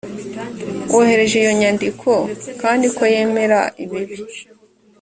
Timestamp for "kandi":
2.61-2.85